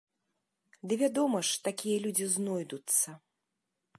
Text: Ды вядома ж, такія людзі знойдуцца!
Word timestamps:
Ды 0.91 0.97
вядома 1.01 1.39
ж, 1.49 1.59
такія 1.69 1.97
людзі 2.05 2.25
знойдуцца! 2.37 3.09